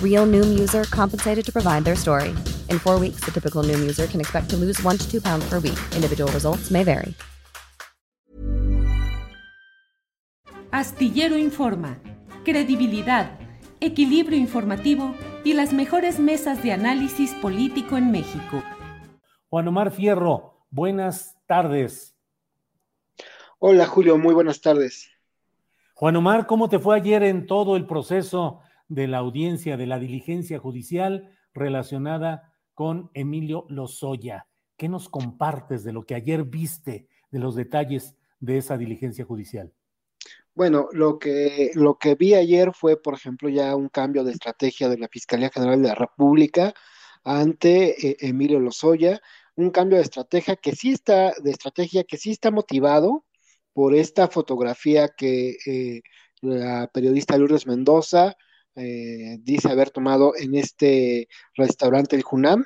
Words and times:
Real 0.00 0.24
Noom 0.26 0.56
user 0.56 0.84
compensated 0.84 1.44
to 1.44 1.52
provide 1.52 1.84
their 1.84 1.96
story. 1.96 2.30
In 2.70 2.78
four 2.78 2.98
weeks, 3.00 3.20
the 3.24 3.32
typical 3.32 3.64
Noom 3.64 3.80
user 3.82 4.06
can 4.06 4.20
expect 4.20 4.48
to 4.50 4.56
lose 4.56 4.80
one 4.82 4.96
to 4.96 5.10
two 5.10 5.20
pounds 5.20 5.44
per 5.50 5.58
week. 5.58 5.78
Individual 5.94 6.30
results 6.32 6.70
may 6.70 6.84
vary. 6.84 7.14
Astillero 10.72 11.38
Informa, 11.38 11.98
credibilidad, 12.44 13.38
equilibrio 13.80 14.36
informativo 14.36 15.14
y 15.44 15.52
las 15.52 15.72
mejores 15.72 16.18
mesas 16.18 16.64
de 16.64 16.72
análisis 16.72 17.32
político 17.34 17.96
en 17.96 18.10
México. 18.10 18.60
Juan 19.50 19.68
Omar 19.68 19.92
Fierro, 19.92 20.66
buenas 20.70 21.36
tardes. 21.46 22.16
Hola 23.60 23.86
Julio, 23.86 24.18
muy 24.18 24.34
buenas 24.34 24.60
tardes. 24.60 25.08
Juan 25.94 26.16
Omar, 26.16 26.48
¿cómo 26.48 26.68
te 26.68 26.80
fue 26.80 26.96
ayer 26.96 27.22
en 27.22 27.46
todo 27.46 27.76
el 27.76 27.86
proceso 27.86 28.63
de 28.88 29.08
la 29.08 29.18
audiencia, 29.18 29.76
de 29.76 29.86
la 29.86 29.98
diligencia 29.98 30.58
judicial 30.58 31.30
relacionada 31.52 32.54
con 32.74 33.10
Emilio 33.14 33.66
Lozoya? 33.68 34.46
¿Qué 34.76 34.88
nos 34.88 35.08
compartes 35.08 35.84
de 35.84 35.92
lo 35.92 36.04
que 36.04 36.14
ayer 36.14 36.44
viste, 36.44 37.08
de 37.30 37.38
los 37.38 37.54
detalles 37.54 38.16
de 38.40 38.58
esa 38.58 38.76
diligencia 38.76 39.24
judicial? 39.24 39.72
Bueno, 40.54 40.88
lo 40.92 41.18
que, 41.18 41.72
lo 41.74 41.98
que 41.98 42.14
vi 42.14 42.34
ayer 42.34 42.72
fue, 42.72 43.00
por 43.00 43.14
ejemplo, 43.14 43.48
ya 43.48 43.74
un 43.74 43.88
cambio 43.88 44.22
de 44.22 44.32
estrategia 44.32 44.88
de 44.88 44.98
la 44.98 45.08
Fiscalía 45.08 45.50
General 45.50 45.82
de 45.82 45.88
la 45.88 45.94
República 45.94 46.74
ante 47.24 48.08
eh, 48.08 48.16
Emilio 48.20 48.60
Lozoya, 48.60 49.20
un 49.56 49.70
cambio 49.70 49.98
de 49.98 50.04
estrategia 50.04 50.56
que 50.56 50.74
sí 50.76 50.92
está, 50.92 51.32
de 51.42 51.50
estrategia 51.50 52.04
que 52.04 52.18
sí 52.18 52.30
está 52.30 52.50
motivado 52.50 53.24
por 53.72 53.94
esta 53.94 54.28
fotografía 54.28 55.08
que 55.08 55.56
eh, 55.66 56.02
la 56.40 56.88
periodista 56.92 57.36
Lourdes 57.36 57.66
Mendoza 57.66 58.36
eh, 58.76 59.38
dice 59.42 59.70
haber 59.70 59.90
tomado 59.90 60.34
en 60.36 60.54
este 60.54 61.28
restaurante 61.54 62.16
el 62.16 62.22
Junam. 62.22 62.64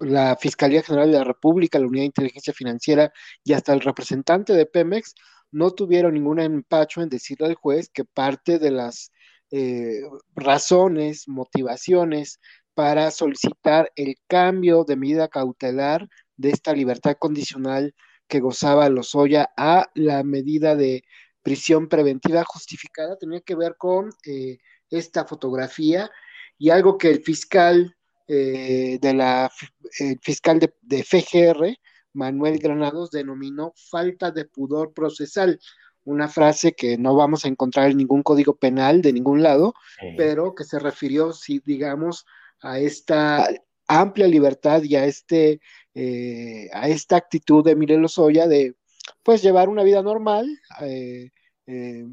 la 0.00 0.36
Fiscalía 0.40 0.82
General 0.82 1.10
de 1.10 1.18
la 1.18 1.24
República, 1.24 1.78
la 1.78 1.86
Unidad 1.86 2.02
de 2.02 2.06
Inteligencia 2.06 2.52
Financiera 2.52 3.12
y 3.44 3.52
hasta 3.52 3.72
el 3.72 3.80
representante 3.80 4.54
de 4.54 4.66
Pemex 4.66 5.14
no 5.52 5.70
tuvieron 5.70 6.14
ningún 6.14 6.40
empacho 6.40 7.02
en 7.02 7.08
decirle 7.08 7.46
al 7.46 7.54
juez 7.54 7.90
que 7.90 8.04
parte 8.04 8.58
de 8.58 8.70
las 8.70 9.12
eh, 9.50 10.00
razones, 10.34 11.28
motivaciones 11.28 12.40
para 12.74 13.10
solicitar 13.10 13.92
el 13.96 14.16
cambio 14.26 14.84
de 14.84 14.96
medida 14.96 15.28
cautelar 15.28 16.08
de 16.36 16.50
esta 16.50 16.72
libertad 16.72 17.16
condicional 17.18 17.94
que 18.28 18.40
gozaba 18.40 18.88
Lozoya 18.88 19.50
a 19.58 19.90
la 19.94 20.22
medida 20.24 20.74
de 20.74 21.04
prisión 21.42 21.88
preventiva 21.88 22.44
justificada 22.44 23.16
tenía 23.16 23.40
que 23.40 23.54
ver 23.54 23.76
con 23.76 24.10
eh, 24.26 24.58
esta 24.90 25.24
fotografía 25.24 26.10
y 26.58 26.70
algo 26.70 26.98
que 26.98 27.10
el 27.10 27.22
fiscal 27.22 27.96
eh, 28.28 28.98
de 29.00 29.14
la 29.14 29.50
el 29.98 30.18
fiscal 30.20 30.60
de, 30.60 30.72
de 30.80 31.02
FGR 31.02 31.76
Manuel 32.14 32.58
Granados 32.58 33.10
denominó 33.10 33.72
falta 33.76 34.30
de 34.30 34.44
pudor 34.44 34.92
procesal, 34.92 35.58
una 36.04 36.28
frase 36.28 36.72
que 36.72 36.98
no 36.98 37.14
vamos 37.14 37.44
a 37.44 37.48
encontrar 37.48 37.90
en 37.90 37.96
ningún 37.96 38.22
código 38.22 38.56
penal 38.56 39.02
de 39.02 39.12
ningún 39.12 39.42
lado, 39.42 39.74
pero 40.16 40.54
que 40.54 40.64
se 40.64 40.78
refirió, 40.78 41.32
si 41.32 41.60
digamos, 41.64 42.26
a 42.60 42.78
esta 42.78 43.48
amplia 43.86 44.26
libertad 44.26 44.82
y 44.82 44.96
a 44.96 45.04
este 45.04 45.60
eh, 45.94 46.68
a 46.72 46.88
esta 46.88 47.16
actitud 47.16 47.64
de 47.64 47.76
Mire 47.76 47.98
Lozoya 47.98 48.46
de 48.46 48.74
pues 49.22 49.42
llevar 49.42 49.68
una 49.68 49.82
vida 49.82 50.02
normal, 50.02 50.48
eh, 50.80 51.30
eh, 51.66 52.04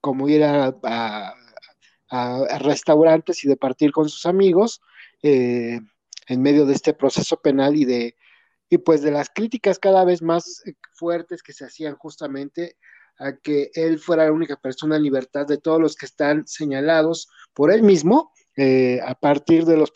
como 0.00 0.28
ir 0.28 0.44
a, 0.44 0.74
a, 0.82 1.34
restaurantes 2.60 3.44
y 3.44 3.48
de 3.48 3.56
partir 3.56 3.90
con 3.90 4.08
sus 4.08 4.24
amigos 4.26 4.80
en 5.22 5.82
medio 6.28 6.64
de 6.64 6.74
este 6.74 6.94
proceso 6.94 7.40
penal 7.40 7.74
y 7.74 7.84
de 7.84 8.14
y 8.74 8.78
pues 8.78 9.02
de 9.02 9.10
las 9.10 9.30
críticas 9.30 9.78
cada 9.78 10.04
vez 10.04 10.22
más 10.22 10.62
eh, 10.66 10.74
fuertes 10.94 11.42
que 11.42 11.52
se 11.52 11.64
hacían 11.64 11.96
justamente 11.96 12.76
a 13.18 13.36
que 13.36 13.70
él 13.74 13.98
fuera 13.98 14.24
la 14.24 14.32
única 14.32 14.56
persona 14.56 14.96
en 14.96 15.02
libertad 15.02 15.46
de 15.46 15.58
todos 15.58 15.80
los 15.80 15.94
que 15.94 16.06
están 16.06 16.46
señalados 16.46 17.28
por 17.52 17.70
él 17.70 17.82
mismo 17.82 18.32
eh, 18.56 19.00
a 19.04 19.14
partir 19.14 19.64
de 19.64 19.76
los 19.76 19.92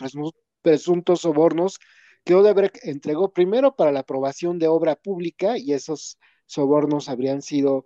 presuntos 0.62 1.20
sobornos 1.20 1.78
que 2.24 2.34
Odebrecht 2.34 2.78
entregó 2.84 3.32
primero 3.32 3.74
para 3.76 3.92
la 3.92 4.00
aprobación 4.00 4.58
de 4.58 4.68
obra 4.68 4.96
pública 4.96 5.58
y 5.58 5.72
esos 5.72 6.18
sobornos 6.46 7.08
habrían 7.08 7.42
sido 7.42 7.84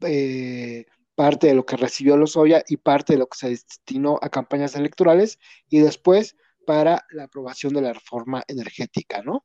eh, 0.00 0.86
parte 1.14 1.48
de 1.48 1.54
lo 1.54 1.64
que 1.64 1.76
recibió 1.76 2.16
Lozoya 2.16 2.62
y 2.68 2.76
parte 2.76 3.14
de 3.14 3.18
lo 3.20 3.26
que 3.26 3.38
se 3.38 3.48
destinó 3.50 4.18
a 4.20 4.28
campañas 4.28 4.74
electorales 4.76 5.38
y 5.68 5.78
después 5.78 6.36
para 6.66 7.04
la 7.10 7.24
aprobación 7.24 7.74
de 7.74 7.82
la 7.82 7.92
reforma 7.92 8.42
energética, 8.48 9.22
¿no? 9.22 9.44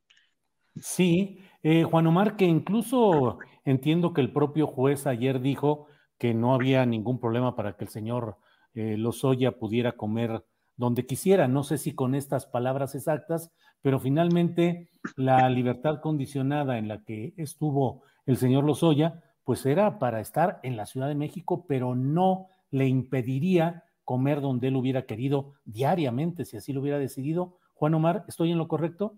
Sí, 0.81 1.39
eh, 1.61 1.83
Juan 1.83 2.07
Omar, 2.07 2.37
que 2.37 2.45
incluso 2.45 3.39
entiendo 3.65 4.13
que 4.13 4.21
el 4.21 4.31
propio 4.31 4.67
juez 4.67 5.07
ayer 5.07 5.41
dijo 5.41 5.87
que 6.17 6.33
no 6.33 6.53
había 6.53 6.85
ningún 6.85 7.19
problema 7.19 7.55
para 7.55 7.75
que 7.75 7.85
el 7.85 7.89
señor 7.89 8.37
eh, 8.73 8.97
Lozoya 8.97 9.57
pudiera 9.57 9.93
comer 9.93 10.45
donde 10.75 11.05
quisiera. 11.05 11.47
No 11.47 11.63
sé 11.63 11.77
si 11.77 11.93
con 11.93 12.15
estas 12.15 12.45
palabras 12.45 12.95
exactas, 12.95 13.51
pero 13.81 13.99
finalmente 13.99 14.89
la 15.15 15.49
libertad 15.49 16.01
condicionada 16.01 16.77
en 16.77 16.87
la 16.87 17.03
que 17.03 17.33
estuvo 17.37 18.03
el 18.25 18.37
señor 18.37 18.63
Lozoya, 18.63 19.23
pues 19.43 19.65
era 19.65 19.99
para 19.99 20.21
estar 20.21 20.59
en 20.63 20.77
la 20.77 20.85
Ciudad 20.85 21.07
de 21.07 21.15
México, 21.15 21.65
pero 21.67 21.95
no 21.95 22.47
le 22.71 22.87
impediría 22.87 23.83
comer 24.03 24.41
donde 24.41 24.67
él 24.67 24.75
hubiera 24.75 25.05
querido 25.05 25.53
diariamente, 25.65 26.45
si 26.45 26.57
así 26.57 26.73
lo 26.73 26.81
hubiera 26.81 26.99
decidido. 26.99 27.57
Juan 27.73 27.93
Omar, 27.93 28.25
¿estoy 28.27 28.51
en 28.51 28.57
lo 28.57 28.67
correcto? 28.67 29.15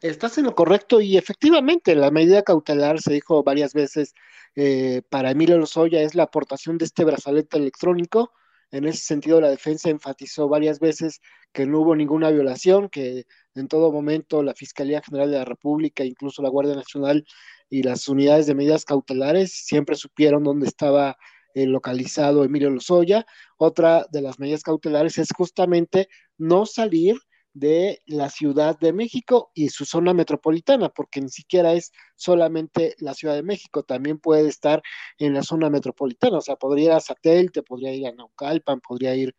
Estás 0.00 0.38
en 0.38 0.44
lo 0.44 0.54
correcto 0.54 1.00
y 1.00 1.16
efectivamente 1.16 1.94
la 1.94 2.10
medida 2.10 2.42
cautelar 2.42 3.00
se 3.00 3.14
dijo 3.14 3.42
varias 3.42 3.72
veces 3.72 4.14
eh, 4.54 5.02
para 5.08 5.30
Emilio 5.30 5.58
Lozoya 5.58 6.02
es 6.02 6.14
la 6.14 6.24
aportación 6.24 6.78
de 6.78 6.84
este 6.84 7.04
brazalete 7.04 7.56
electrónico. 7.56 8.32
En 8.70 8.86
ese 8.86 9.04
sentido, 9.04 9.40
la 9.40 9.50
defensa 9.50 9.90
enfatizó 9.90 10.48
varias 10.48 10.80
veces 10.80 11.20
que 11.52 11.66
no 11.66 11.80
hubo 11.80 11.94
ninguna 11.94 12.30
violación, 12.30 12.88
que 12.88 13.26
en 13.54 13.68
todo 13.68 13.92
momento 13.92 14.42
la 14.42 14.54
Fiscalía 14.54 15.02
General 15.02 15.30
de 15.30 15.38
la 15.38 15.44
República, 15.44 16.04
incluso 16.04 16.42
la 16.42 16.48
Guardia 16.48 16.74
Nacional 16.74 17.24
y 17.70 17.82
las 17.82 18.08
unidades 18.08 18.46
de 18.46 18.54
medidas 18.54 18.84
cautelares 18.84 19.52
siempre 19.52 19.96
supieron 19.96 20.44
dónde 20.44 20.66
estaba 20.66 21.16
eh, 21.54 21.66
localizado 21.66 22.44
Emilio 22.44 22.70
Lozoya. 22.70 23.26
Otra 23.58 24.06
de 24.10 24.22
las 24.22 24.38
medidas 24.38 24.62
cautelares 24.62 25.18
es 25.18 25.28
justamente 25.36 26.08
no 26.38 26.66
salir 26.66 27.16
de 27.54 28.00
la 28.06 28.30
Ciudad 28.30 28.78
de 28.78 28.92
México 28.92 29.50
y 29.54 29.68
su 29.68 29.84
zona 29.84 30.14
metropolitana, 30.14 30.88
porque 30.88 31.20
ni 31.20 31.28
siquiera 31.28 31.74
es 31.74 31.92
solamente 32.16 32.94
la 32.98 33.14
Ciudad 33.14 33.34
de 33.34 33.42
México, 33.42 33.82
también 33.82 34.18
puede 34.18 34.48
estar 34.48 34.82
en 35.18 35.34
la 35.34 35.42
zona 35.42 35.68
metropolitana, 35.68 36.38
o 36.38 36.40
sea, 36.40 36.56
podría 36.56 36.84
ir 36.86 36.92
a 36.92 37.00
Satélite, 37.00 37.62
podría 37.62 37.92
ir 37.92 38.06
a 38.06 38.12
Naucalpan, 38.12 38.80
podría 38.80 39.14
ir 39.14 39.34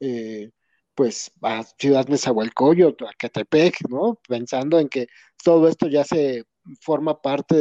eh, 0.00 0.50
pues 0.98 1.30
a 1.42 1.62
Ciudad 1.78 2.08
Nezahualcóyotl, 2.08 3.04
a 3.04 3.12
Catepec, 3.16 3.88
¿no? 3.88 4.18
Pensando 4.26 4.80
en 4.80 4.88
que 4.88 5.06
todo 5.44 5.68
esto 5.68 5.86
ya 5.86 6.02
se 6.02 6.42
forma 6.80 7.22
parte 7.22 7.54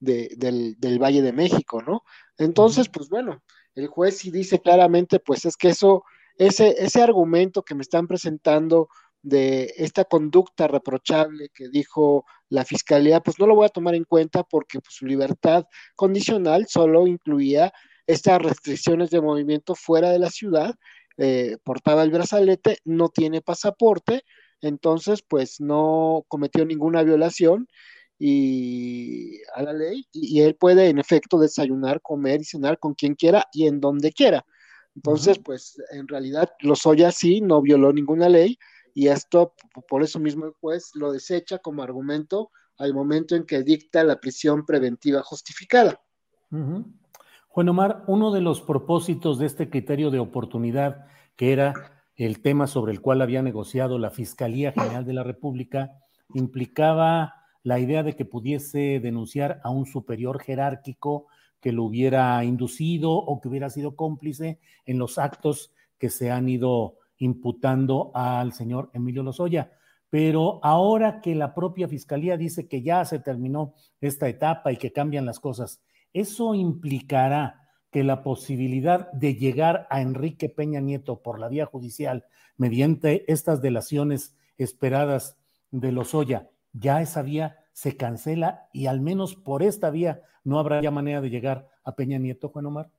de, 0.00 0.34
del, 0.36 0.74
del, 0.76 0.98
Valle 0.98 1.22
de 1.22 1.32
México, 1.32 1.80
¿no? 1.80 2.02
Entonces, 2.36 2.88
pues 2.88 3.08
bueno, 3.08 3.40
el 3.76 3.86
juez 3.86 4.18
sí 4.18 4.32
dice 4.32 4.58
claramente, 4.58 5.20
pues 5.20 5.44
es 5.44 5.56
que 5.56 5.68
eso, 5.68 6.02
ese, 6.38 6.74
ese 6.82 7.00
argumento 7.00 7.62
que 7.62 7.76
me 7.76 7.82
están 7.82 8.08
presentando 8.08 8.88
de 9.22 9.72
esta 9.76 10.04
conducta 10.04 10.66
reprochable 10.66 11.50
que 11.54 11.68
dijo 11.68 12.24
la 12.48 12.64
fiscalía, 12.64 13.20
pues 13.20 13.38
no 13.38 13.46
lo 13.46 13.54
voy 13.54 13.66
a 13.66 13.68
tomar 13.68 13.94
en 13.94 14.02
cuenta 14.02 14.42
porque 14.42 14.80
pues, 14.80 14.92
su 14.92 15.06
libertad 15.06 15.66
condicional 15.94 16.66
solo 16.68 17.06
incluía 17.06 17.72
estas 18.08 18.42
restricciones 18.42 19.10
de 19.10 19.20
movimiento 19.20 19.76
fuera 19.76 20.10
de 20.10 20.18
la 20.18 20.30
ciudad, 20.30 20.74
eh, 21.18 21.56
portaba 21.64 22.02
el 22.02 22.10
brazalete, 22.10 22.78
no 22.84 23.08
tiene 23.08 23.40
pasaporte, 23.40 24.22
entonces 24.60 25.22
pues 25.26 25.60
no 25.60 26.24
cometió 26.28 26.64
ninguna 26.64 27.02
violación 27.02 27.68
y 28.18 29.42
a 29.54 29.62
la 29.62 29.72
ley 29.72 30.06
y, 30.12 30.40
él 30.40 30.56
puede 30.56 30.88
en 30.88 30.98
efecto 30.98 31.38
desayunar, 31.38 32.00
comer 32.00 32.40
y 32.40 32.44
cenar 32.44 32.78
con 32.78 32.94
quien 32.94 33.14
quiera 33.14 33.44
y 33.52 33.66
en 33.66 33.80
donde 33.80 34.12
quiera. 34.12 34.44
Entonces, 34.94 35.38
pues 35.38 35.76
en 35.90 36.08
realidad 36.08 36.50
Lozoya 36.60 37.12
sí 37.12 37.42
no 37.42 37.60
violó 37.60 37.92
ninguna 37.92 38.30
ley 38.30 38.58
y 38.94 39.08
esto 39.08 39.54
por 39.88 40.02
eso 40.02 40.18
mismo 40.18 40.46
el 40.46 40.52
juez 40.52 40.90
lo 40.94 41.12
desecha 41.12 41.58
como 41.58 41.82
argumento 41.82 42.50
al 42.78 42.94
momento 42.94 43.36
en 43.36 43.44
que 43.44 43.62
dicta 43.62 44.04
la 44.04 44.20
prisión 44.20 44.64
preventiva 44.64 45.22
justificada. 45.22 46.00
Juan 47.56 47.70
Omar, 47.70 48.04
uno 48.06 48.32
de 48.32 48.42
los 48.42 48.60
propósitos 48.60 49.38
de 49.38 49.46
este 49.46 49.70
criterio 49.70 50.10
de 50.10 50.18
oportunidad, 50.18 51.06
que 51.36 51.54
era 51.54 51.72
el 52.14 52.42
tema 52.42 52.66
sobre 52.66 52.92
el 52.92 53.00
cual 53.00 53.22
había 53.22 53.40
negociado 53.40 53.98
la 53.98 54.10
Fiscalía 54.10 54.72
General 54.72 55.06
de 55.06 55.14
la 55.14 55.22
República, 55.22 55.92
implicaba 56.34 57.32
la 57.62 57.78
idea 57.78 58.02
de 58.02 58.14
que 58.14 58.26
pudiese 58.26 59.00
denunciar 59.00 59.62
a 59.64 59.70
un 59.70 59.86
superior 59.86 60.38
jerárquico 60.38 61.28
que 61.58 61.72
lo 61.72 61.84
hubiera 61.84 62.44
inducido 62.44 63.12
o 63.12 63.40
que 63.40 63.48
hubiera 63.48 63.70
sido 63.70 63.96
cómplice 63.96 64.60
en 64.84 64.98
los 64.98 65.16
actos 65.16 65.72
que 65.96 66.10
se 66.10 66.30
han 66.30 66.50
ido 66.50 66.98
imputando 67.16 68.10
al 68.12 68.52
señor 68.52 68.90
Emilio 68.92 69.22
Lozoya. 69.22 69.72
Pero 70.10 70.60
ahora 70.62 71.22
que 71.22 71.34
la 71.34 71.54
propia 71.54 71.88
fiscalía 71.88 72.36
dice 72.36 72.68
que 72.68 72.82
ya 72.82 73.02
se 73.06 73.18
terminó 73.18 73.72
esta 74.02 74.28
etapa 74.28 74.72
y 74.72 74.76
que 74.76 74.92
cambian 74.92 75.24
las 75.24 75.40
cosas, 75.40 75.80
¿eso 76.20 76.54
implicará 76.54 77.68
que 77.90 78.04
la 78.04 78.22
posibilidad 78.22 79.10
de 79.12 79.34
llegar 79.34 79.86
a 79.90 80.00
Enrique 80.00 80.48
Peña 80.48 80.80
Nieto 80.80 81.22
por 81.22 81.38
la 81.38 81.48
vía 81.48 81.66
judicial 81.66 82.24
mediante 82.56 83.30
estas 83.30 83.62
delaciones 83.62 84.34
esperadas 84.58 85.36
de 85.70 85.92
Lozoya 85.92 86.48
ya 86.72 87.00
esa 87.00 87.22
vía 87.22 87.58
se 87.72 87.96
cancela 87.96 88.68
y 88.72 88.86
al 88.86 89.00
menos 89.00 89.34
por 89.34 89.62
esta 89.62 89.90
vía 89.90 90.22
no 90.44 90.58
habrá 90.58 90.80
ya 90.80 90.90
manera 90.90 91.20
de 91.20 91.30
llegar 91.30 91.68
a 91.84 91.94
Peña 91.94 92.18
Nieto, 92.18 92.48
Juan 92.48 92.66
Omar? 92.66 92.90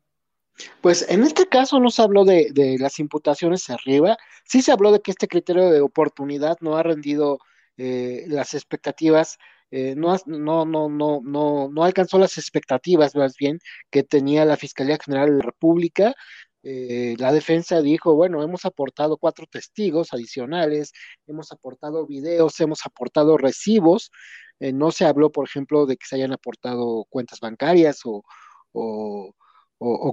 Pues 0.81 1.05
en 1.09 1.23
este 1.23 1.47
caso 1.47 1.79
no 1.79 1.89
se 1.89 2.01
habló 2.01 2.25
de, 2.25 2.77
las 2.79 2.99
imputaciones 2.99 3.69
arriba, 3.69 4.17
sí 4.43 4.61
se 4.61 4.71
habló 4.71 4.91
de 4.91 5.01
que 5.01 5.11
este 5.11 5.27
criterio 5.27 5.69
de 5.69 5.81
oportunidad 5.81 6.57
no 6.61 6.77
ha 6.77 6.83
rendido 6.83 7.39
eh, 7.77 8.25
las 8.27 8.53
expectativas, 8.53 9.37
eh, 9.71 9.95
no, 9.95 10.15
no, 10.25 10.65
no, 10.65 10.89
no, 10.89 11.21
no, 11.23 11.69
no 11.69 11.83
alcanzó 11.83 12.17
las 12.19 12.37
expectativas 12.37 13.15
más 13.15 13.35
bien 13.37 13.59
que 13.89 14.03
tenía 14.03 14.45
la 14.45 14.57
Fiscalía 14.57 14.97
General 15.03 15.29
de 15.29 15.37
la 15.37 15.43
República. 15.43 16.15
Eh, 16.63 17.15
la 17.19 17.31
defensa 17.31 17.81
dijo, 17.81 18.13
bueno, 18.15 18.43
hemos 18.43 18.65
aportado 18.65 19.17
cuatro 19.17 19.45
testigos 19.49 20.13
adicionales, 20.13 20.91
hemos 21.27 21.51
aportado 21.51 22.05
videos, 22.05 22.59
hemos 22.59 22.85
aportado 22.85 23.37
recibos. 23.37 24.11
Eh, 24.59 24.73
no 24.73 24.91
se 24.91 25.05
habló, 25.05 25.31
por 25.31 25.45
ejemplo, 25.47 25.85
de 25.85 25.97
que 25.97 26.05
se 26.07 26.15
hayan 26.17 26.33
aportado 26.33 27.05
cuentas 27.09 27.39
bancarias 27.39 28.01
o, 28.05 28.23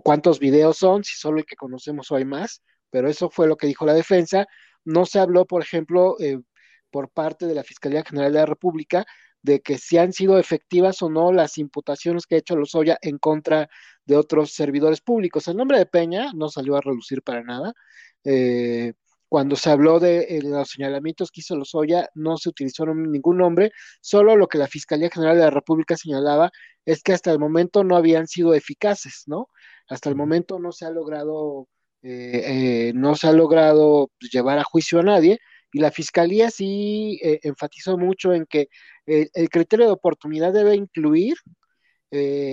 cuántos 0.02 0.38
videos 0.38 0.78
son, 0.78 1.04
si 1.04 1.16
solo 1.16 1.38
el 1.38 1.46
que 1.46 1.56
conocemos 1.56 2.10
o 2.10 2.16
hay 2.16 2.24
más, 2.24 2.62
pero 2.90 3.08
eso 3.08 3.30
fue 3.30 3.48
lo 3.48 3.56
que 3.56 3.66
dijo 3.66 3.86
la 3.86 3.94
defensa. 3.94 4.46
No 4.84 5.06
se 5.06 5.18
habló, 5.18 5.46
por 5.46 5.62
ejemplo, 5.62 6.16
eh, 6.20 6.38
por 6.90 7.10
parte 7.10 7.46
de 7.46 7.54
la 7.54 7.64
Fiscalía 7.64 8.04
General 8.04 8.32
de 8.32 8.38
la 8.40 8.46
República 8.46 9.06
de 9.44 9.60
que 9.60 9.76
si 9.76 9.98
han 9.98 10.14
sido 10.14 10.38
efectivas 10.38 11.02
o 11.02 11.10
no 11.10 11.30
las 11.30 11.58
imputaciones 11.58 12.26
que 12.26 12.36
ha 12.36 12.38
hecho 12.38 12.56
Lozoya 12.56 12.98
en 13.02 13.18
contra 13.18 13.68
de 14.06 14.16
otros 14.16 14.52
servidores 14.52 15.02
públicos. 15.02 15.46
El 15.48 15.58
nombre 15.58 15.78
de 15.78 15.84
Peña 15.86 16.32
no 16.34 16.48
salió 16.48 16.76
a 16.76 16.80
relucir 16.80 17.22
para 17.22 17.42
nada. 17.42 17.74
Eh, 18.24 18.94
cuando 19.28 19.56
se 19.56 19.68
habló 19.68 20.00
de 20.00 20.22
eh, 20.22 20.40
los 20.42 20.70
señalamientos 20.70 21.30
que 21.30 21.40
hizo 21.42 21.56
Lozoya, 21.56 22.08
no 22.14 22.38
se 22.38 22.48
utilizó 22.48 22.86
ningún 22.86 23.36
nombre, 23.36 23.72
solo 24.00 24.34
lo 24.34 24.48
que 24.48 24.56
la 24.56 24.66
Fiscalía 24.66 25.10
General 25.10 25.36
de 25.36 25.44
la 25.44 25.50
República 25.50 25.96
señalaba 25.96 26.50
es 26.86 27.02
que 27.02 27.12
hasta 27.12 27.30
el 27.30 27.38
momento 27.38 27.84
no 27.84 27.96
habían 27.96 28.26
sido 28.26 28.54
eficaces, 28.54 29.24
¿no? 29.26 29.48
Hasta 29.88 30.08
el 30.08 30.16
momento 30.16 30.58
no 30.58 30.72
se 30.72 30.86
ha 30.86 30.90
logrado, 30.90 31.68
eh, 32.02 32.92
no 32.94 33.14
se 33.14 33.26
ha 33.26 33.32
logrado 33.32 34.10
llevar 34.32 34.58
a 34.58 34.64
juicio 34.64 35.00
a 35.00 35.02
nadie, 35.02 35.38
y 35.74 35.80
la 35.80 35.90
Fiscalía 35.90 36.52
sí 36.52 37.18
enfatizó 37.20 37.98
mucho 37.98 38.32
en 38.32 38.46
que 38.46 38.68
el, 39.06 39.28
el 39.34 39.48
criterio 39.48 39.86
de 39.86 39.92
oportunidad 39.92 40.52
debe 40.52 40.76
incluir. 40.76 41.34
Eh... 42.12 42.52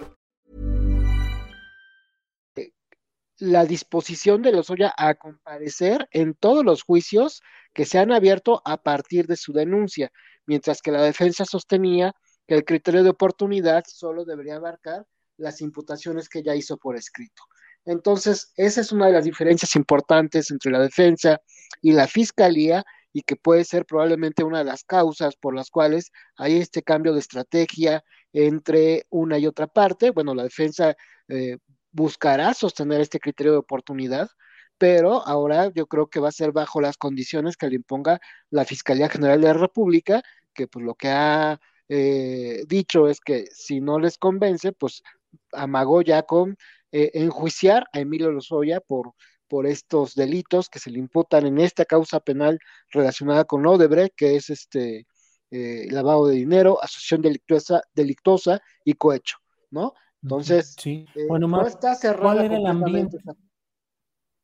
la 3.41 3.65
disposición 3.65 4.43
de 4.43 4.51
Lozoya 4.51 4.93
a 4.95 5.15
comparecer 5.15 6.07
en 6.11 6.35
todos 6.35 6.63
los 6.63 6.83
juicios 6.83 7.41
que 7.73 7.85
se 7.85 7.97
han 7.97 8.11
abierto 8.11 8.61
a 8.65 8.77
partir 8.77 9.25
de 9.25 9.35
su 9.35 9.51
denuncia, 9.51 10.11
mientras 10.45 10.81
que 10.81 10.91
la 10.91 11.01
defensa 11.01 11.43
sostenía 11.45 12.13
que 12.47 12.53
el 12.53 12.65
criterio 12.65 13.03
de 13.03 13.09
oportunidad 13.09 13.83
solo 13.87 14.25
debería 14.25 14.57
abarcar 14.57 15.07
las 15.37 15.59
imputaciones 15.61 16.29
que 16.29 16.43
ya 16.43 16.55
hizo 16.55 16.77
por 16.77 16.95
escrito. 16.95 17.41
Entonces, 17.83 18.51
esa 18.57 18.81
es 18.81 18.91
una 18.91 19.07
de 19.07 19.13
las 19.13 19.25
diferencias 19.25 19.75
importantes 19.75 20.51
entre 20.51 20.71
la 20.71 20.79
defensa 20.79 21.41
y 21.81 21.93
la 21.93 22.07
fiscalía 22.07 22.85
y 23.11 23.23
que 23.23 23.35
puede 23.35 23.65
ser 23.65 23.87
probablemente 23.87 24.43
una 24.43 24.59
de 24.59 24.65
las 24.65 24.83
causas 24.83 25.35
por 25.35 25.55
las 25.55 25.71
cuales 25.71 26.11
hay 26.37 26.57
este 26.59 26.83
cambio 26.83 27.13
de 27.13 27.19
estrategia 27.19 28.03
entre 28.33 29.07
una 29.09 29.39
y 29.39 29.47
otra 29.47 29.65
parte. 29.65 30.11
Bueno, 30.11 30.35
la 30.35 30.43
defensa 30.43 30.95
eh, 31.27 31.57
buscará 31.91 32.53
sostener 32.53 33.01
este 33.01 33.19
criterio 33.19 33.53
de 33.53 33.59
oportunidad, 33.59 34.29
pero 34.77 35.25
ahora 35.27 35.71
yo 35.73 35.87
creo 35.87 36.07
que 36.07 36.19
va 36.19 36.29
a 36.29 36.31
ser 36.31 36.51
bajo 36.51 36.81
las 36.81 36.97
condiciones 36.97 37.57
que 37.57 37.69
le 37.69 37.75
imponga 37.75 38.19
la 38.49 38.65
Fiscalía 38.65 39.09
General 39.09 39.39
de 39.41 39.47
la 39.47 39.53
República, 39.53 40.23
que 40.53 40.67
pues 40.67 40.85
lo 40.85 40.95
que 40.95 41.09
ha 41.09 41.59
eh, 41.89 42.63
dicho 42.67 43.07
es 43.07 43.19
que 43.19 43.45
si 43.51 43.81
no 43.81 43.99
les 43.99 44.17
convence, 44.17 44.71
pues 44.71 45.03
amagó 45.51 46.01
ya 46.01 46.23
con 46.23 46.57
eh, 46.91 47.11
enjuiciar 47.13 47.85
a 47.93 47.99
Emilio 47.99 48.31
Lozoya 48.31 48.81
por, 48.81 49.13
por 49.47 49.67
estos 49.67 50.15
delitos 50.15 50.69
que 50.69 50.79
se 50.79 50.89
le 50.89 50.99
imputan 50.99 51.45
en 51.45 51.59
esta 51.59 51.85
causa 51.85 52.19
penal 52.19 52.59
relacionada 52.89 53.45
con 53.45 53.65
Odebrecht, 53.65 54.15
que 54.15 54.35
es 54.35 54.49
este 54.49 55.05
eh, 55.51 55.87
lavado 55.91 56.27
de 56.27 56.35
dinero, 56.35 56.81
asociación 56.81 57.21
delictuosa, 57.21 57.81
delictuosa 57.93 58.61
y 58.85 58.93
cohecho, 58.93 59.37
¿no? 59.69 59.93
Entonces, 60.23 60.75
sí. 60.79 61.05
Eh, 61.15 61.25
Juan 61.27 61.43
Omar, 61.43 61.61
no 61.61 61.67
está 61.67 61.95
cerrada 61.95 62.21
¿cuál 62.21 62.45
era 62.45 62.57
el 62.57 62.65
ambiente? 62.65 63.17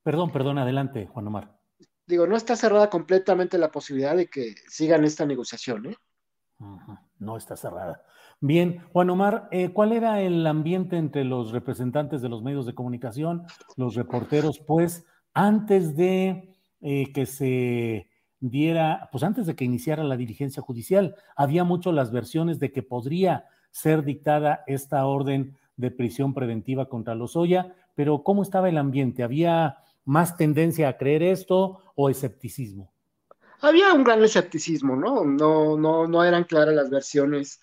Perdón, 0.04 0.32
perdón, 0.32 0.58
adelante, 0.58 1.08
Juan 1.08 1.28
Omar. 1.28 1.60
Digo, 2.06 2.26
no 2.26 2.38
está 2.38 2.56
cerrada 2.56 2.90
completamente 2.90 3.58
la 3.58 3.72
posibilidad 3.72 4.16
de 4.16 4.28
que 4.28 4.56
sigan 4.70 5.04
esta 5.04 5.26
negociación, 5.26 5.88
¿eh? 5.88 5.96
No 7.20 7.38
está 7.38 7.56
cerrada. 7.58 8.02
Bien, 8.40 8.86
Juan 8.94 9.10
Omar, 9.10 9.48
eh, 9.52 9.70
¿cuál 9.70 9.92
era 9.92 10.22
el 10.22 10.46
ambiente 10.48 10.98
entre 10.98 11.24
los 11.24 11.52
representantes 11.52 12.22
de 12.22 12.30
los 12.30 12.44
medios 12.44 12.66
de 12.66 12.76
comunicación, 12.76 13.46
los 13.76 13.96
reporteros, 13.96 14.60
pues, 14.60 15.06
antes 15.34 15.96
de 15.96 16.56
eh, 16.82 17.12
que 17.14 17.26
se 17.26 18.10
diera, 18.40 19.10
pues 19.12 19.24
antes 19.24 19.48
de 19.48 19.56
que 19.56 19.66
iniciara 19.66 20.04
la 20.04 20.18
diligencia 20.18 20.62
judicial, 20.62 21.16
había 21.36 21.64
mucho 21.64 21.92
las 21.92 22.12
versiones 22.12 22.60
de 22.60 22.72
que 22.72 22.84
podría 22.84 23.46
ser 23.72 24.04
dictada 24.04 24.64
esta 24.68 25.06
orden 25.06 25.58
de 25.78 25.92
prisión 25.92 26.34
preventiva 26.34 26.90
contra 26.90 27.16
Lozoya, 27.16 27.76
pero 27.96 28.24
¿cómo 28.24 28.44
estaba 28.44 28.68
el 28.68 28.78
ambiente? 28.78 29.24
¿Había 29.24 29.78
más 30.06 30.36
tendencia 30.36 30.90
a 30.90 30.98
creer 30.98 31.24
esto 31.24 31.80
o 31.96 32.10
escepticismo? 32.10 32.92
Había 33.62 33.94
un 33.94 34.04
gran 34.04 34.24
escepticismo, 34.24 34.96
¿no? 34.96 35.24
No, 35.24 35.78
no, 35.78 36.08
no 36.08 36.24
eran 36.24 36.44
claras 36.44 36.76
las 36.76 36.90
versiones 36.90 37.60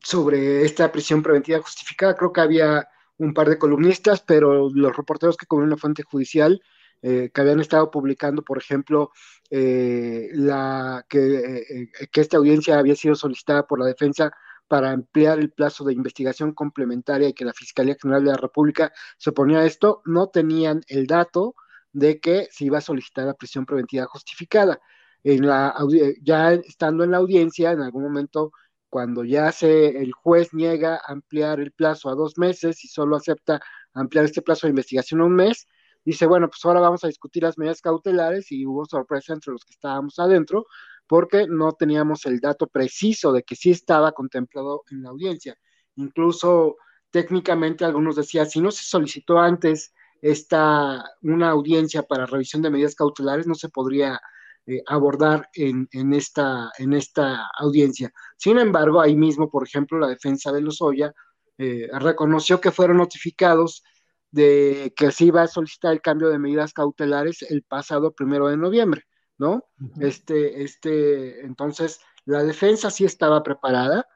sobre 0.00 0.64
esta 0.64 0.90
prisión 0.90 1.22
preventiva 1.22 1.60
justificada. 1.62 2.14
Creo 2.14 2.32
que 2.32 2.40
había 2.40 2.88
un 3.18 3.32
par 3.32 3.48
de 3.48 3.58
columnistas, 3.58 4.20
pero 4.20 4.68
los 4.70 4.96
reporteros 4.96 5.36
que 5.36 5.46
cubrieron 5.46 5.70
la 5.70 5.76
fuente 5.76 6.02
judicial, 6.02 6.60
eh, 7.02 7.30
que 7.32 7.40
habían 7.40 7.60
estado 7.60 7.90
publicando, 7.90 8.42
por 8.42 8.58
ejemplo, 8.58 9.12
eh, 9.50 10.30
la, 10.32 11.04
que, 11.08 11.64
eh, 11.68 12.08
que 12.10 12.20
esta 12.20 12.38
audiencia 12.38 12.78
había 12.78 12.96
sido 12.96 13.14
solicitada 13.14 13.66
por 13.66 13.78
la 13.78 13.86
defensa 13.86 14.32
para 14.74 14.90
ampliar 14.90 15.38
el 15.38 15.52
plazo 15.52 15.84
de 15.84 15.92
investigación 15.92 16.52
complementaria 16.52 17.28
y 17.28 17.32
que 17.32 17.44
la 17.44 17.52
Fiscalía 17.52 17.94
General 18.02 18.24
de 18.24 18.30
la 18.32 18.36
República 18.36 18.92
se 19.18 19.30
oponía 19.30 19.60
a 19.60 19.66
esto, 19.66 20.02
no 20.04 20.30
tenían 20.30 20.80
el 20.88 21.06
dato 21.06 21.54
de 21.92 22.18
que 22.18 22.48
se 22.50 22.64
iba 22.64 22.78
a 22.78 22.80
solicitar 22.80 23.24
la 23.24 23.34
prisión 23.34 23.66
preventiva 23.66 24.06
justificada. 24.06 24.80
En 25.22 25.46
la, 25.46 25.76
ya 26.24 26.54
estando 26.54 27.04
en 27.04 27.12
la 27.12 27.18
audiencia, 27.18 27.70
en 27.70 27.82
algún 27.82 28.02
momento, 28.02 28.50
cuando 28.88 29.22
ya 29.22 29.52
se, 29.52 29.90
el 29.90 30.10
juez 30.10 30.52
niega 30.52 31.00
ampliar 31.06 31.60
el 31.60 31.70
plazo 31.70 32.08
a 32.08 32.16
dos 32.16 32.36
meses 32.36 32.84
y 32.84 32.88
solo 32.88 33.14
acepta 33.14 33.60
ampliar 33.92 34.24
este 34.24 34.42
plazo 34.42 34.66
de 34.66 34.70
investigación 34.70 35.20
a 35.20 35.26
un 35.26 35.36
mes, 35.36 35.68
dice, 36.04 36.26
bueno, 36.26 36.48
pues 36.48 36.64
ahora 36.64 36.80
vamos 36.80 37.04
a 37.04 37.06
discutir 37.06 37.44
las 37.44 37.58
medidas 37.58 37.80
cautelares 37.80 38.50
y 38.50 38.66
hubo 38.66 38.86
sorpresa 38.86 39.34
entre 39.34 39.52
los 39.52 39.64
que 39.64 39.74
estábamos 39.74 40.18
adentro, 40.18 40.66
porque 41.06 41.46
no 41.48 41.72
teníamos 41.72 42.26
el 42.26 42.40
dato 42.40 42.66
preciso 42.66 43.32
de 43.32 43.42
que 43.42 43.56
sí 43.56 43.70
estaba 43.70 44.12
contemplado 44.12 44.82
en 44.90 45.02
la 45.02 45.10
audiencia. 45.10 45.56
Incluso 45.96 46.76
técnicamente 47.10 47.84
algunos 47.84 48.16
decían, 48.16 48.48
si 48.48 48.60
no 48.60 48.70
se 48.70 48.84
solicitó 48.84 49.38
antes 49.38 49.92
esta, 50.20 51.04
una 51.22 51.50
audiencia 51.50 52.02
para 52.02 52.26
revisión 52.26 52.62
de 52.62 52.70
medidas 52.70 52.94
cautelares, 52.94 53.46
no 53.46 53.54
se 53.54 53.68
podría 53.68 54.20
eh, 54.66 54.82
abordar 54.86 55.48
en, 55.52 55.88
en, 55.92 56.14
esta, 56.14 56.72
en 56.78 56.94
esta 56.94 57.48
audiencia. 57.58 58.12
Sin 58.36 58.58
embargo, 58.58 59.00
ahí 59.00 59.14
mismo, 59.14 59.50
por 59.50 59.66
ejemplo, 59.66 59.98
la 59.98 60.08
defensa 60.08 60.50
de 60.52 60.62
Lozoya 60.62 61.12
eh, 61.58 61.88
reconoció 61.92 62.60
que 62.60 62.72
fueron 62.72 62.96
notificados 62.96 63.84
de 64.30 64.92
que 64.96 65.12
se 65.12 65.26
iba 65.26 65.42
a 65.42 65.46
solicitar 65.46 65.92
el 65.92 66.00
cambio 66.00 66.28
de 66.28 66.38
medidas 66.38 66.72
cautelares 66.72 67.42
el 67.42 67.62
pasado 67.62 68.12
primero 68.12 68.48
de 68.48 68.56
noviembre. 68.56 69.04
¿No? 69.38 69.64
Este, 70.00 70.62
este, 70.62 71.44
entonces, 71.44 72.00
la 72.24 72.42
defensa 72.42 72.90
sí 72.90 73.04
estaba 73.04 73.42
preparada 73.42 74.06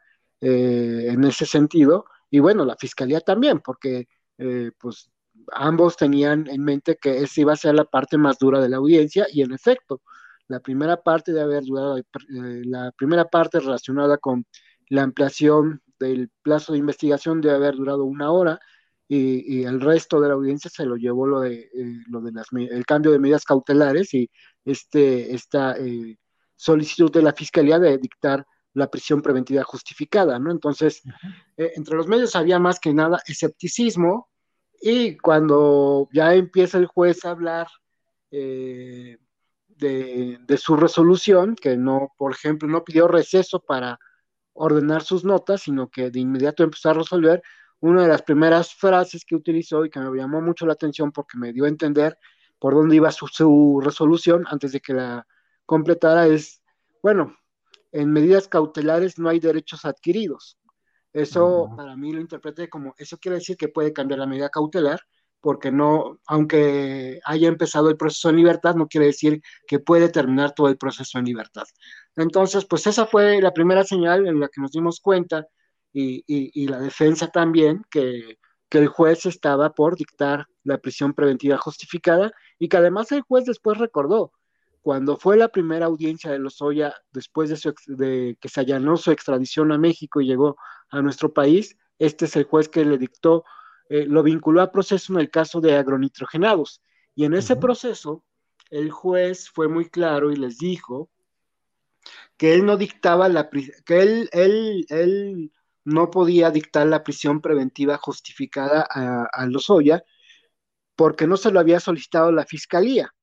eh, 0.40 1.08
en 1.10 1.25
ese 1.25 1.46
sentido, 1.46 2.04
y 2.30 2.38
bueno, 2.38 2.64
la 2.64 2.76
fiscalía 2.76 3.20
también, 3.20 3.60
porque 3.60 4.08
eh, 4.38 4.70
pues 4.78 5.10
ambos 5.52 5.96
tenían 5.96 6.46
en 6.48 6.62
mente 6.62 6.96
que 7.00 7.18
esa 7.18 7.40
iba 7.40 7.52
a 7.52 7.56
ser 7.56 7.75
la 7.75 7.84
parte 7.84 8.18
más 8.18 8.38
dura 8.38 8.60
de 8.60 8.68
la 8.68 8.76
audiencia, 8.76 9.26
y 9.32 9.42
en 9.42 9.52
efecto, 9.52 10.00
la 10.46 10.60
primera 10.60 11.02
parte 11.02 11.32
de 11.32 11.42
haber 11.42 11.64
durado, 11.64 11.98
eh, 11.98 12.04
la 12.28 12.92
primera 12.96 13.25
parte 13.26 13.60
relacionada 13.60 14.18
con 14.18 14.46
la 14.88 15.02
ampliación 15.02 15.82
del 15.98 16.30
plazo 16.42 16.72
de 16.72 16.78
investigación 16.78 17.40
debe 17.40 17.56
haber 17.56 17.76
durado 17.76 18.04
una 18.04 18.30
hora, 18.30 18.60
y, 19.08 19.64
el 19.64 19.80
resto 19.80 20.20
de 20.20 20.28
la 20.28 20.34
audiencia 20.34 20.70
se 20.70 20.84
lo 20.84 20.96
llevó 20.96 21.26
lo 21.26 21.40
de, 21.40 21.70
lo 22.08 22.20
de 22.20 22.32
las, 22.32 22.48
el 22.52 22.84
cambio 22.84 23.10
de 23.10 23.18
medidas 23.18 23.44
cautelares 23.44 24.12
y 24.12 24.30
este, 24.64 25.34
esta 25.34 25.76
eh, 25.78 26.18
solicitud 26.54 27.10
de 27.10 27.22
la 27.22 27.32
Fiscalía 27.32 27.78
de 27.78 27.96
dictar 27.96 28.46
la 28.74 28.90
prisión 28.90 29.22
preventiva 29.22 29.64
justificada, 29.64 30.38
¿no? 30.38 30.50
Entonces, 30.50 31.02
eh, 31.56 31.72
entre 31.74 31.96
los 31.96 32.06
medios 32.06 32.36
había 32.36 32.58
más 32.58 32.78
que 32.78 32.92
nada 32.92 33.22
escepticismo 33.26 34.28
y 34.80 35.16
cuando 35.16 36.08
ya 36.12 36.34
empieza 36.34 36.76
el 36.78 36.86
juez 36.86 37.24
a 37.24 37.30
hablar 37.30 37.66
eh, 38.30 39.16
de, 39.68 40.38
de, 40.46 40.56
su 40.58 40.76
resolución, 40.76 41.56
que 41.56 41.76
no, 41.76 42.12
por 42.18 42.32
ejemplo, 42.32 42.68
no 42.68 42.84
pidió 42.84 43.08
receso 43.08 43.60
para 43.60 43.98
ordenar 44.52 45.02
sus 45.02 45.24
notas, 45.24 45.62
sino 45.62 45.88
que 45.88 46.10
de 46.10 46.20
inmediato 46.20 46.62
empezó 46.62 46.90
a 46.90 46.94
resolver, 46.94 47.42
una 47.80 48.02
de 48.02 48.08
las 48.08 48.23
primeras 48.23 48.75
frases 48.75 49.25
que 49.25 49.37
utilizó 49.37 49.85
y 49.85 49.90
que 49.90 50.00
me 50.00 50.16
llamó 50.16 50.40
mucho 50.40 50.66
la 50.66 50.73
atención 50.73 51.12
porque 51.12 51.38
me 51.38 51.52
dio 51.52 51.64
a 51.64 51.68
entender 51.68 52.18
por 52.58 52.75
dónde 52.75 52.97
iba 52.97 53.11
su, 53.12 53.80
resolución 53.82 54.44
antes 54.49 54.73
de 54.73 54.80
que 54.80 54.94
la 54.94 55.26
completara 55.64 56.26
es, 56.26 56.61
bueno, 57.02 57.37
en 57.92 58.11
medidas 58.11 58.49
cautelares 58.49 59.18
no 59.18 59.28
hay 59.28 59.38
derechos 59.38 59.85
adquiridos. 59.85 60.58
Eso 61.12 61.70
para 61.76 61.97
mí 61.97 62.12
lo 62.12 62.20
interpreté 62.20 62.68
como, 62.68 62.94
eso 62.99 63.18
quiere 63.18 63.38
decir 63.38 63.56
que 63.56 63.68
puede 63.68 63.92
cambiar 63.92 64.20
la 64.20 64.26
medida 64.26 64.50
cautelar, 64.50 65.00
porque 65.40 65.70
no, 65.70 66.18
aunque 66.26 67.20
haya 67.25 67.49
empezado 67.49 67.88
el 67.88 67.97
proceso 67.97 68.28
en 68.28 68.37
libertad, 68.37 68.75
no 68.75 68.88
quiere 68.88 69.06
decir 69.06 69.40
que 69.66 69.78
puede 69.78 70.08
terminar 70.08 70.52
todo 70.52 70.68
el 70.68 70.76
proceso 70.76 71.18
en 71.18 71.25
libertad. 71.25 71.64
Entonces, 72.16 72.64
pues 72.66 72.87
esa 72.87 73.06
fue 73.06 73.40
la 73.40 73.52
primera 73.52 73.85
señal 73.85 74.26
en 74.26 74.40
la 74.40 74.49
que 74.49 74.61
nos 74.61 74.73
dimos 74.73 75.00
cuenta 75.00 75.47
y, 75.92 76.25
y 76.26 76.68
la 76.68 76.78
defensa 76.80 77.28
también, 77.28 77.85
que, 77.90 78.38
que 78.68 78.78
el 78.78 78.88
juez 78.88 79.26
estaba 79.26 79.73
por 79.73 79.97
dictar 79.97 80.47
la 80.64 80.78
prisión 80.78 81.14
preventiva 81.14 81.57
justificada 81.59 82.33
y 82.59 82.68
que 82.68 82.76
además 82.76 83.11
el 83.12 83.23
juez 83.23 83.45
después 83.45 83.78
recordó, 83.78 84.33
cuando 84.83 85.16
fue 85.16 85.37
la 85.37 85.49
primera 85.49 85.87
audiencia 85.87 86.30
de 86.30 86.38
Lozoya, 86.38 86.95
después 87.12 87.50
de, 87.87 88.38
que 88.40 88.49
se 88.49 88.61
allanó 88.61 88.97
su 88.97 89.11
extradición 89.11 89.73
a 89.73 89.78
México 89.78 90.21
y 90.21 90.26
llegó 90.26 90.57
a 90.90 91.02
nuestro 91.02 91.33
país, 91.33 91.76
este 91.99 92.26
es 92.26 92.37
el 92.37 92.45
juez 92.45 92.68
que 92.68 92.85
le 92.85 92.97
dictó, 92.97 93.45
eh, 93.88 94.07
lo 94.07 94.23
vinculó 94.23 94.62
a 94.62 94.73
proceso 94.73 95.12
en 95.12 95.21
el 95.21 95.30
caso 95.30 95.61
de 95.61 95.76
agronitrogenados. 95.76 96.80
Y 97.14 97.25
en 97.25 97.35
ese 97.35 97.57
proceso, 97.57 98.25
el 98.71 98.90
juez 98.90 99.50
fue 99.50 99.68
muy 99.68 99.90
claro 99.90 100.30
y 100.30 100.37
les 100.37 100.59
dijo 100.59 101.11
que 102.37 102.54
él 102.54 102.64
no 102.64 102.76
dictaba 102.76 103.28
la 103.28 103.50
que 103.50 104.00
él, 104.00 104.30
él, 104.33 104.87
él 104.88 105.52
no 105.88 106.11
podía 106.11 106.50
dictar 106.50 106.87
la 106.87 107.02
prisión 107.02 107.40
preventiva 107.40 107.99
justificada 107.99 108.87
a, 108.90 109.26
a 109.33 109.47
Lozoya 109.47 110.02
porque 110.97 111.26
no 111.26 111.37
se 111.37 111.50
lo 111.52 111.61
había 111.61 111.80
solicitado 111.80 112.33
la 112.33 112.45
fiscalía, 112.45 113.14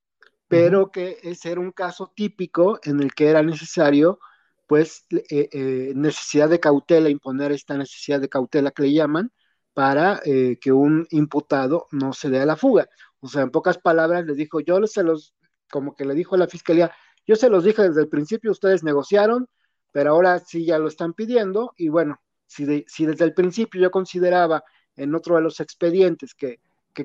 pero 0.48 0.92
que 0.92 1.18
ese 1.24 1.52
era 1.52 1.62
un 1.62 1.72
caso 1.72 2.12
típico 2.16 2.80
en 2.84 3.02
el 3.02 3.14
que 3.14 3.28
era 3.28 3.44
necesario, 3.44 4.20
pues, 4.68 5.06
eh, 5.12 5.50
eh, 5.52 5.94
necesidad 5.96 6.50
de 6.50 6.60
cautela, 6.62 7.10
imponer 7.10 7.52
esta 7.52 7.78
necesidad 7.78 8.22
de 8.22 8.30
cautela 8.30 8.72
que 8.72 8.84
le 8.84 8.94
llaman, 8.94 9.32
para 9.74 10.22
eh, 10.26 10.58
que 10.62 10.72
un 10.72 11.06
imputado 11.12 11.88
no 11.92 12.14
se 12.14 12.30
dé 12.30 12.40
a 12.40 12.46
la 12.46 12.56
fuga. 12.56 12.88
O 13.20 13.28
sea, 13.28 13.42
en 13.42 13.52
pocas 13.52 13.78
palabras, 13.78 14.26
le 14.26 14.36
dijo, 14.36 14.62
yo 14.62 14.86
se 14.88 15.04
los, 15.04 15.36
como 15.70 15.96
que 15.96 16.06
le 16.06 16.16
dijo 16.16 16.36
a 16.36 16.38
la 16.38 16.48
fiscalía, 16.48 16.94
yo 17.28 17.36
se 17.36 17.50
los 17.50 17.66
dije 17.66 17.82
desde 17.84 18.02
el 18.02 18.08
principio, 18.08 18.52
ustedes 18.52 18.84
negociaron, 18.84 19.50
pero 19.92 20.12
ahora 20.12 20.40
sí 20.40 20.66
ya 20.66 20.80
lo 20.80 20.88
están 20.88 21.14
pidiendo, 21.14 21.74
y 21.76 21.90
bueno, 21.90 22.22
si, 22.46 22.66
desde 22.66 23.25
el 23.25 23.34
principio 23.34 23.82
yo 23.82 23.92
consideraba 23.92 24.64
en 24.96 25.14
otro 25.16 25.36
de 25.36 25.42
los 25.42 25.60
expedientes 25.60 26.34
que, 26.34 26.60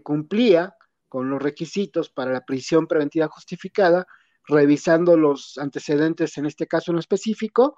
cumplía 0.05 0.77
con 1.09 1.29
los 1.29 1.43
requisitos 1.43 2.11
para 2.11 2.33
la 2.33 2.45
prisión 2.45 2.87
preventiva 2.87 3.27
justificada, 3.27 4.07
revisando 4.47 5.17
los 5.17 5.59
antecedentes 5.59 6.39
en 6.39 6.47
este 6.47 6.69
caso 6.69 6.93
en 6.93 6.99
específico, 6.99 7.77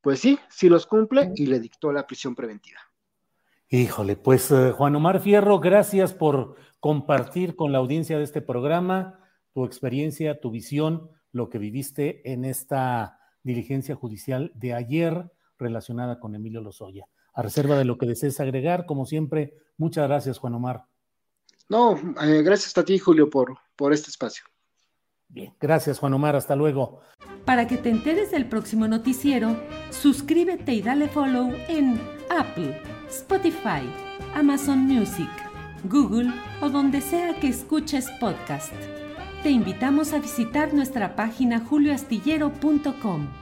pues 0.00 0.20
sí, 0.20 0.38
sí 0.48 0.70
los 0.70 0.86
cumple 0.86 1.30
y 1.36 1.44
le 1.44 1.60
dictó 1.60 1.92
la 1.92 2.06
prisión 2.06 2.34
preventiva. 2.34 2.80
Híjole, 3.68 4.16
pues 4.16 4.50
eh, 4.50 4.72
Juan 4.72 4.96
Omar 4.96 5.20
Fierro, 5.20 5.60
gracias 5.60 6.14
por 6.14 6.56
compartir 6.80 7.54
con 7.54 7.70
la 7.70 7.78
audiencia 7.78 8.16
de 8.16 8.24
este 8.24 8.40
programa 8.40 9.18
tu 9.52 9.64
experiencia, 9.64 10.40
tu 10.40 10.50
visión, 10.50 11.10
lo 11.30 11.50
que 11.50 11.58
viviste 11.58 12.32
en 12.32 12.44
esta 12.44 13.18
diligencia 13.42 13.94
judicial 13.94 14.52
de 14.54 14.74
ayer 14.74 15.30
relacionada 15.62 16.20
con 16.20 16.34
Emilio 16.34 16.60
Lozoya. 16.60 17.06
A 17.34 17.42
reserva 17.42 17.78
de 17.78 17.84
lo 17.84 17.96
que 17.96 18.06
desees 18.06 18.40
agregar, 18.40 18.84
como 18.84 19.06
siempre, 19.06 19.54
muchas 19.78 20.06
gracias, 20.06 20.38
Juan 20.38 20.54
Omar. 20.54 20.84
No, 21.68 21.96
eh, 22.22 22.42
gracias 22.42 22.76
a 22.76 22.84
ti, 22.84 22.98
Julio, 22.98 23.30
por, 23.30 23.56
por 23.76 23.92
este 23.92 24.10
espacio. 24.10 24.44
Bien, 25.28 25.54
gracias, 25.58 25.98
Juan 25.98 26.12
Omar. 26.12 26.36
Hasta 26.36 26.54
luego. 26.54 27.00
Para 27.46 27.66
que 27.66 27.78
te 27.78 27.88
enteres 27.88 28.30
del 28.30 28.48
próximo 28.48 28.86
noticiero, 28.86 29.56
suscríbete 29.90 30.74
y 30.74 30.82
dale 30.82 31.08
follow 31.08 31.50
en 31.68 31.98
Apple, 32.28 32.78
Spotify, 33.08 33.82
Amazon 34.34 34.80
Music, 34.80 35.30
Google 35.84 36.30
o 36.60 36.68
donde 36.68 37.00
sea 37.00 37.40
que 37.40 37.48
escuches 37.48 38.10
podcast. 38.20 38.74
Te 39.42 39.50
invitamos 39.50 40.12
a 40.12 40.18
visitar 40.18 40.74
nuestra 40.74 41.16
página 41.16 41.60
julioastillero.com. 41.60 43.41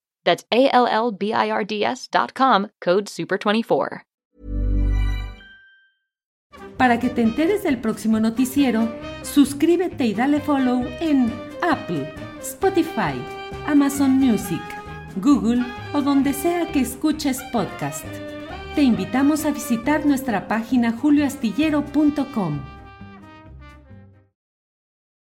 That's 0.23 0.45
A 0.51 0.69
L 0.71 0.87
L 0.87 1.11
B 1.11 1.33
I 1.33 1.49
R 1.49 1.65
D 1.65 1.83
S.com, 1.83 2.67
code 2.79 3.05
SUPER24. 3.05 4.03
Para 6.77 6.99
que 6.99 7.09
te 7.09 7.21
enteres 7.21 7.61
del 7.61 7.79
próximo 7.79 8.19
noticiero, 8.19 8.91
suscríbete 9.21 10.05
y 10.05 10.15
dale 10.15 10.39
follow 10.39 10.83
en 10.99 11.31
Apple, 11.61 12.11
Spotify, 12.41 13.13
Amazon 13.67 14.13
Music, 14.13 14.61
Google 15.17 15.63
o 15.93 16.01
donde 16.01 16.33
sea 16.33 16.71
que 16.71 16.79
escuches 16.79 17.39
podcast. 17.51 18.05
Te 18.73 18.81
invitamos 18.81 19.45
a 19.45 19.51
visitar 19.51 20.07
nuestra 20.07 20.47
página 20.47 20.91
julioastillero.com. 20.93 22.70